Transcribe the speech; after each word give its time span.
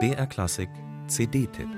BR 0.00 0.26
Klassik 0.26 0.68
CD-Tipp 1.06 1.68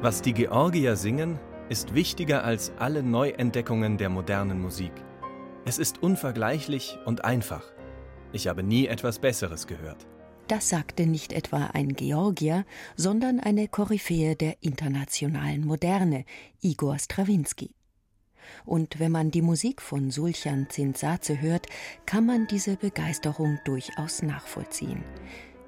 Was 0.00 0.22
die 0.22 0.32
Georgier 0.32 0.96
singen, 0.96 1.38
ist 1.68 1.94
wichtiger 1.94 2.44
als 2.44 2.72
alle 2.78 3.02
Neuentdeckungen 3.02 3.98
der 3.98 4.08
modernen 4.08 4.62
Musik. 4.62 4.92
Es 5.66 5.78
ist 5.78 6.02
unvergleichlich 6.02 6.98
und 7.04 7.22
einfach. 7.24 7.64
Ich 8.32 8.48
habe 8.48 8.62
nie 8.62 8.86
etwas 8.86 9.18
Besseres 9.18 9.66
gehört. 9.66 10.06
Das 10.48 10.68
sagte 10.68 11.06
nicht 11.06 11.32
etwa 11.32 11.70
ein 11.72 11.94
Georgier, 11.94 12.64
sondern 12.94 13.40
eine 13.40 13.66
Koryphäe 13.66 14.36
der 14.36 14.56
internationalen 14.60 15.66
Moderne, 15.66 16.24
Igor 16.60 16.98
Strawinski. 17.00 17.74
Und 18.64 19.00
wenn 19.00 19.10
man 19.10 19.32
die 19.32 19.42
Musik 19.42 19.82
von 19.82 20.12
Sulchan 20.12 20.68
Zinsaze 20.70 21.40
hört, 21.40 21.66
kann 22.06 22.26
man 22.26 22.46
diese 22.46 22.76
Begeisterung 22.76 23.58
durchaus 23.64 24.22
nachvollziehen. 24.22 25.02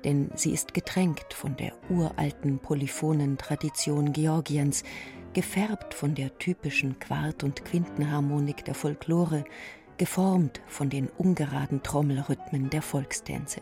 Denn 0.04 0.30
sie 0.36 0.52
ist 0.52 0.74
getränkt 0.74 1.34
von 1.34 1.56
der 1.56 1.72
uralten 1.90 2.60
polyphonen 2.60 3.36
Tradition 3.36 4.12
Georgiens, 4.12 4.84
gefärbt 5.32 5.92
von 5.92 6.14
der 6.14 6.38
typischen 6.38 7.00
Quart- 7.00 7.42
und 7.42 7.64
Quintenharmonik 7.64 8.64
der 8.64 8.74
Folklore, 8.74 9.42
geformt 9.96 10.60
von 10.68 10.88
den 10.88 11.08
ungeraden 11.08 11.82
Trommelrhythmen 11.82 12.70
der 12.70 12.82
Volkstänze. 12.82 13.60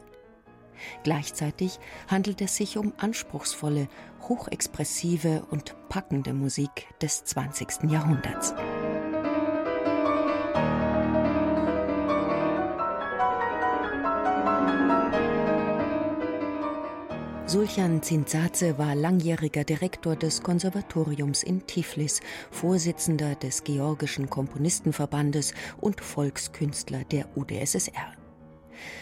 Gleichzeitig 1.03 1.79
handelt 2.09 2.41
es 2.41 2.57
sich 2.57 2.79
um 2.79 2.93
anspruchsvolle, 2.99 3.89
hochexpressive 4.23 5.47
und 5.51 5.75
packende 5.89 6.33
Musik 6.33 6.89
des 7.01 7.25
20. 7.25 7.91
Jahrhunderts. 7.91 8.55
Sulchan 17.49 18.03
Zinzaze 18.03 18.77
war 18.77 18.97
langjähriger 18.97 19.63
Direktor 19.63 20.17
des 20.17 20.43
Konservatoriums 20.43 21.45
in 21.45 21.65
Tiflis, 21.65 22.21
Vorsitzender 22.51 23.37
des 23.37 23.63
Georgischen 23.63 24.29
Komponistenverbandes 24.29 25.55
und 25.81 26.01
Volkskünstler 26.01 27.05
der 27.05 27.27
UdSSR. 27.37 28.26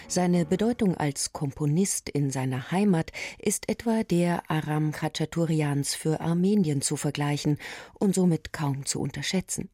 Seine 0.08 0.44
Bedeutung 0.44 0.96
als 0.96 1.32
Komponist 1.32 2.08
in 2.08 2.30
seiner 2.30 2.70
Heimat 2.70 3.12
ist 3.38 3.68
etwa 3.68 4.02
der 4.04 4.50
Aram 4.50 4.92
Khachaturians 4.92 5.94
für 5.94 6.20
Armenien 6.20 6.82
zu 6.82 6.96
vergleichen 6.96 7.58
und 7.98 8.14
somit 8.14 8.52
kaum 8.52 8.86
zu 8.86 9.00
unterschätzen. 9.00 9.68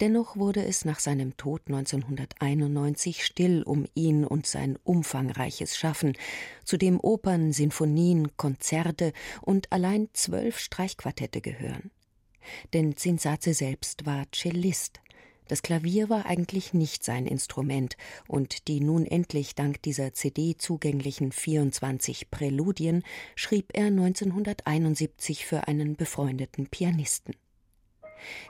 Dennoch 0.00 0.36
wurde 0.36 0.64
es 0.64 0.84
nach 0.84 1.00
seinem 1.00 1.36
Tod 1.36 1.62
1991 1.66 3.24
still 3.24 3.62
um 3.62 3.86
ihn 3.94 4.24
und 4.24 4.46
sein 4.46 4.78
umfangreiches 4.84 5.76
Schaffen, 5.76 6.16
zu 6.64 6.76
dem 6.76 7.00
Opern, 7.00 7.52
Sinfonien, 7.52 8.36
Konzerte 8.36 9.12
und 9.42 9.72
allein 9.72 10.08
zwölf 10.12 10.58
Streichquartette 10.58 11.40
gehören. 11.40 11.90
Denn 12.72 12.96
Zinsaze 12.96 13.54
selbst 13.54 14.06
war 14.06 14.24
Cellist. 14.32 15.00
Das 15.48 15.62
Klavier 15.62 16.08
war 16.08 16.24
eigentlich 16.26 16.72
nicht 16.72 17.04
sein 17.04 17.26
Instrument, 17.26 17.96
und 18.28 18.66
die 18.68 18.80
nun 18.80 19.04
endlich 19.04 19.54
dank 19.54 19.82
dieser 19.82 20.14
CD 20.14 20.56
zugänglichen 20.56 21.32
24 21.32 22.30
Präludien 22.30 23.02
schrieb 23.34 23.70
er 23.74 23.86
1971 23.86 25.44
für 25.44 25.68
einen 25.68 25.96
befreundeten 25.96 26.66
Pianisten. 26.68 27.34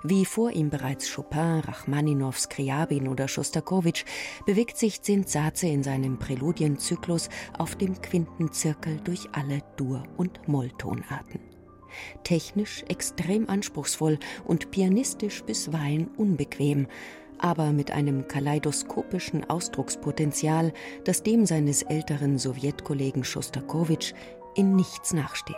Wie 0.04 0.24
vor 0.24 0.52
ihm 0.52 0.70
bereits 0.70 1.12
Chopin, 1.12 1.60
Rachmaninow, 1.60 2.38
Skriabin 2.38 3.08
oder 3.08 3.26
Schostakowitsch 3.26 4.04
bewegt 4.46 4.76
sich 4.78 5.02
Zinsaze 5.02 5.66
in 5.66 5.82
seinem 5.82 6.18
Präludienzyklus 6.18 7.28
auf 7.58 7.74
dem 7.74 8.00
Quintenzirkel 8.00 9.00
durch 9.00 9.28
alle 9.32 9.62
Dur- 9.76 10.04
und 10.16 10.46
Molltonarten. 10.46 11.53
Technisch 12.22 12.84
extrem 12.88 13.48
anspruchsvoll 13.48 14.18
und 14.44 14.70
pianistisch 14.70 15.42
bisweilen 15.44 16.08
unbequem, 16.16 16.86
aber 17.38 17.72
mit 17.72 17.90
einem 17.90 18.28
kaleidoskopischen 18.28 19.48
Ausdruckspotenzial, 19.48 20.72
das 21.04 21.22
dem 21.22 21.46
seines 21.46 21.82
älteren 21.82 22.38
Sowjetkollegen 22.38 23.24
Schostakowitsch 23.24 24.14
in 24.54 24.76
nichts 24.76 25.12
nachsteht. 25.12 25.56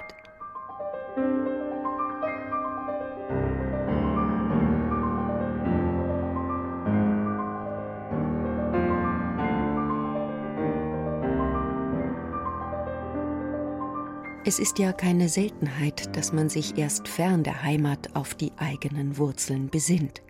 Es 14.48 14.60
ist 14.60 14.78
ja 14.78 14.92
keine 14.92 15.28
Seltenheit, 15.28 16.16
dass 16.16 16.32
man 16.32 16.48
sich 16.48 16.78
erst 16.78 17.08
fern 17.08 17.42
der 17.42 17.64
Heimat 17.64 18.14
auf 18.14 18.36
die 18.36 18.52
eigenen 18.58 19.18
Wurzeln 19.18 19.70
besinnt. 19.70 20.22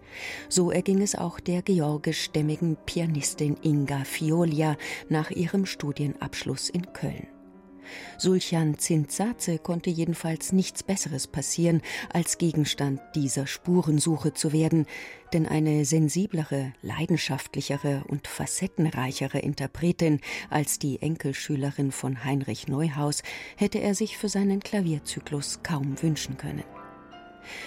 So 0.49 0.71
erging 0.71 1.03
es 1.03 1.15
auch 1.15 1.39
der 1.39 1.61
georgischstämmigen 1.61 2.79
Pianistin 2.87 3.59
Inga 3.61 4.05
Fiolia 4.05 4.79
nach 5.11 5.31
ihrem 5.31 5.67
Studienabschluss 5.67 6.71
in 6.71 6.95
Köln. 6.95 7.29
Sulchan 8.19 8.79
Zinzaze 8.79 9.59
konnte 9.59 9.91
jedenfalls 9.91 10.53
nichts 10.53 10.83
Besseres 10.83 11.27
passieren, 11.27 11.83
als 12.13 12.39
Gegenstand 12.39 13.01
dieser 13.15 13.47
Spurensuche 13.47 14.35
zu 14.35 14.53
werden, 14.53 14.87
denn 15.33 15.47
eine 15.47 15.85
sensiblere, 15.85 16.73
leidenschaftlichere 16.83 18.05
und 18.09 18.27
facettenreichere 18.29 19.39
Interpretin 19.39 20.21
als 20.51 20.79
die 20.79 21.03
Enkelschülerin 21.03 21.93
von 21.93 22.25
Heinrich 22.25 22.69
Neuhaus 22.69 23.23
hätte 23.57 23.81
er 23.81 23.95
sich 23.95 24.17
für 24.17 24.29
seinen 24.29 24.61
Klavierzyklus 24.61 25.61
kaum 25.63 26.01
wünschen 26.03 26.37
können. 26.37 26.65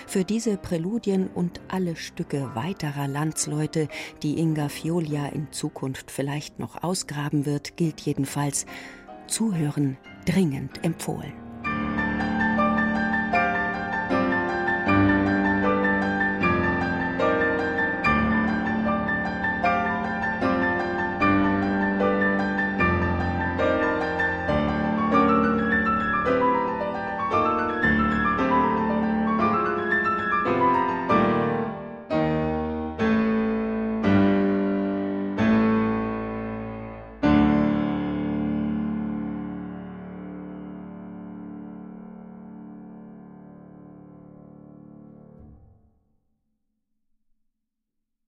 Für 0.07 0.23
diese 0.23 0.57
Präludien 0.57 1.27
und 1.27 1.61
alle 1.67 1.95
Stücke 1.95 2.51
weiterer 2.53 3.07
Landsleute, 3.07 3.87
die 4.23 4.39
Inga 4.39 4.69
Fiolia 4.69 5.27
in 5.27 5.51
Zukunft 5.51 6.11
vielleicht 6.11 6.59
noch 6.59 6.83
ausgraben 6.83 7.45
wird, 7.45 7.77
gilt 7.77 8.01
jedenfalls 8.01 8.65
Zuhören 9.29 9.97
dringend 10.25 10.83
empfohlen. 10.83 11.48